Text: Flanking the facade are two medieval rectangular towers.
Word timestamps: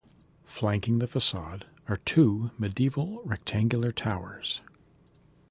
Flanking 0.45 0.97
the 0.97 1.05
facade 1.05 1.67
are 1.87 1.97
two 1.97 2.49
medieval 2.57 3.21
rectangular 3.23 3.91
towers. 3.91 4.61